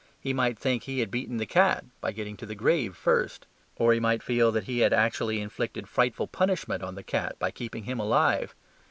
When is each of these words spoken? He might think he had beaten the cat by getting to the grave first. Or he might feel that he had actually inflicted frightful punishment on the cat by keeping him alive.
He 0.19 0.33
might 0.33 0.57
think 0.57 0.81
he 0.81 0.97
had 0.99 1.11
beaten 1.11 1.37
the 1.37 1.45
cat 1.45 1.85
by 2.01 2.11
getting 2.11 2.35
to 2.37 2.47
the 2.47 2.55
grave 2.55 2.97
first. 2.97 3.45
Or 3.75 3.93
he 3.93 3.99
might 3.99 4.23
feel 4.23 4.51
that 4.51 4.63
he 4.63 4.79
had 4.79 4.93
actually 4.93 5.39
inflicted 5.39 5.87
frightful 5.87 6.25
punishment 6.25 6.81
on 6.81 6.95
the 6.95 7.03
cat 7.03 7.37
by 7.37 7.51
keeping 7.51 7.83
him 7.83 7.99
alive. 7.99 8.55